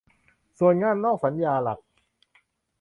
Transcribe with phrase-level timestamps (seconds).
[0.59, 1.79] ส่วนงานนอกสัญญาหลัก